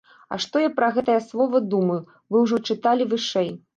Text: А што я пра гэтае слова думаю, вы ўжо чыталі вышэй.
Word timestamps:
А 0.35 0.37
што 0.45 0.61
я 0.61 0.69
пра 0.77 0.87
гэтае 0.95 1.17
слова 1.27 1.61
думаю, 1.73 2.01
вы 2.33 2.43
ўжо 2.47 2.61
чыталі 2.73 3.09
вышэй. 3.13 3.53